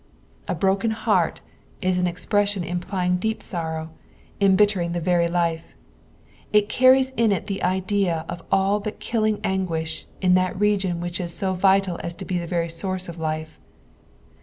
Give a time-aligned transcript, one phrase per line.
[0.47, 1.41] ''A broken heart"
[1.83, 3.91] ia an expression implying deep sorrow,
[4.41, 5.75] embittering the very life;
[6.51, 11.19] it carries in it the idea of all but klUing anguish in that region which
[11.21, 13.59] is so vital as to be the very source of life.